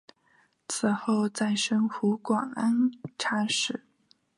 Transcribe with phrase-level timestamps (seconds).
[0.67, 3.85] 此后再升湖广按察使。